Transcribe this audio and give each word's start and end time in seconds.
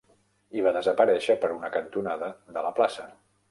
I 0.59 0.63
va 0.67 0.73
desaparèixer 0.77 1.35
per 1.45 1.53
una 1.57 1.71
cantonada 1.77 2.33
de 2.59 2.67
la 2.71 2.75
plaça. 2.83 3.09